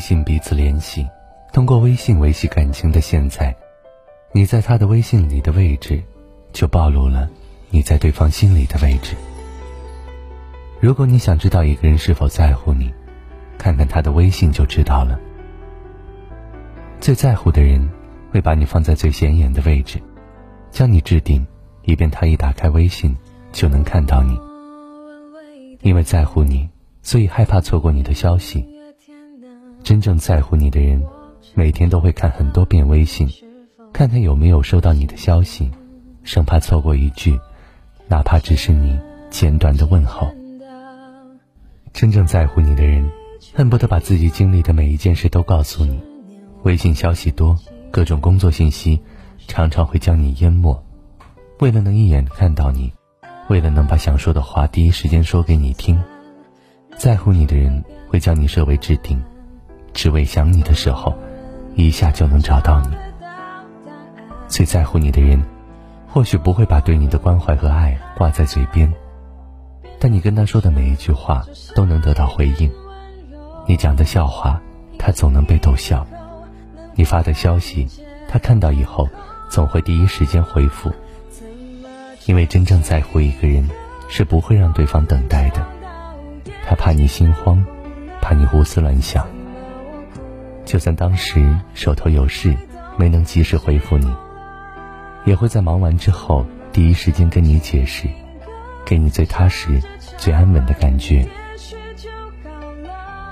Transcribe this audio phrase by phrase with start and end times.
[0.00, 1.06] 信彼此联系，
[1.52, 3.54] 通过微信维系感情的现在，
[4.32, 6.02] 你在他的微信里的位置，
[6.52, 7.28] 就暴露了
[7.70, 9.14] 你在对方心里的位置。
[10.80, 12.92] 如果你想知道一个人是否在乎你，
[13.58, 15.20] 看看他的微信就知道了。
[16.98, 17.88] 最在乎的人，
[18.32, 20.00] 会把你放在最显眼的位置，
[20.70, 21.46] 将你置顶，
[21.82, 23.14] 以便他一打开微信
[23.52, 24.38] 就能看到你。
[25.82, 26.68] 因为在乎你，
[27.02, 28.66] 所以害怕错过你的消息。
[29.90, 31.04] 真正在乎你的人，
[31.52, 33.28] 每天都会看很多遍微信，
[33.92, 35.68] 看看有没有收到你的消息，
[36.22, 37.36] 生怕错过一句，
[38.06, 38.96] 哪怕只是你
[39.30, 40.30] 简短的问候。
[41.92, 43.10] 真正在乎你的人，
[43.52, 46.00] 恨不得把自己经历的每一件事都告诉你。
[46.62, 47.58] 微信消息多，
[47.90, 49.00] 各种工作信息，
[49.48, 50.80] 常常会将你淹没。
[51.58, 52.92] 为了能一眼看到你，
[53.48, 56.00] 为了能把想说的话第一时间说给你听，
[56.96, 59.20] 在乎你的人会将你设为置顶。
[59.92, 61.14] 只为想你的时候，
[61.74, 62.88] 一下就能找到你。
[64.48, 65.40] 最在乎你的人，
[66.08, 68.92] 或许不会把对你的关怀和爱挂在嘴边，
[69.98, 72.70] 但你跟他说的每一句话都能得到回应。
[73.66, 74.60] 你讲的笑话，
[74.98, 76.04] 他总能被逗笑；
[76.94, 77.86] 你发的消息，
[78.28, 79.08] 他看到以后
[79.48, 80.90] 总会第一时间回复。
[82.26, 83.68] 因为真正在乎一个人，
[84.08, 85.64] 是不会让对方等待的。
[86.66, 87.64] 他怕你心慌，
[88.20, 89.26] 怕你胡思乱想。
[90.70, 92.56] 就算当时手头有事，
[92.96, 94.08] 没能及时回复你，
[95.24, 98.06] 也会在忙完之后第一时间跟你解释，
[98.86, 99.82] 给你最踏实、
[100.16, 101.26] 最安稳的感觉。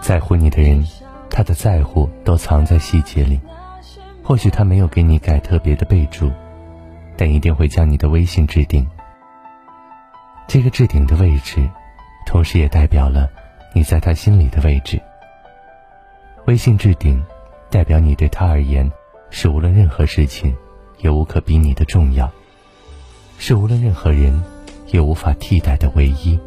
[0.00, 0.84] 在乎你的人，
[1.31, 3.41] 他的在乎都藏在细节里。
[4.25, 6.33] 或许他没有给你改特别的备注，
[7.16, 8.84] 但一定会将你的微信置顶。
[10.48, 11.70] 这个置顶的位置，
[12.27, 13.31] 同时也代表了
[13.72, 15.00] 你在他心里的位置。
[16.48, 17.22] 微信置顶，
[17.68, 18.91] 代表你对他而言
[19.28, 20.56] 是无论任何事情
[20.97, 22.32] 也无可比拟的重要，
[23.36, 24.42] 是无论任何人
[24.87, 26.41] 也无法替代的唯一。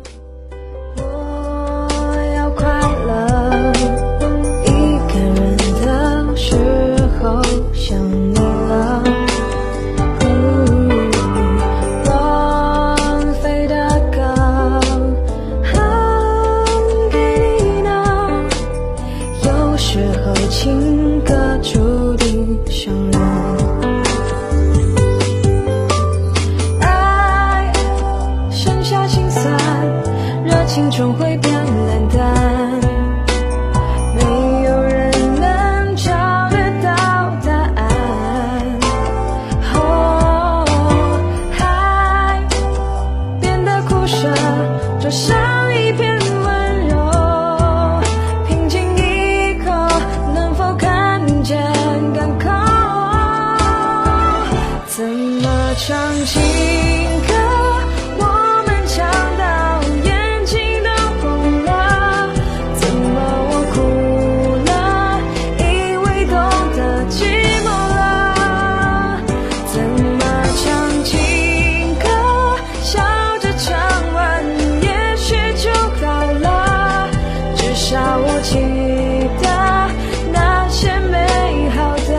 [30.74, 31.50] 唱情
[77.91, 78.56] 下我记
[79.44, 79.50] 得
[80.31, 82.12] 那些美好的。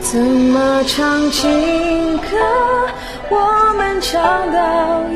[0.00, 2.77] 怎么唱情歌
[4.00, 5.07] 强盗。